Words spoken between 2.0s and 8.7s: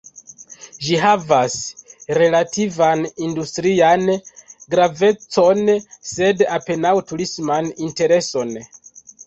relativan industrian gravecon, sed apenaŭ turisman intereson.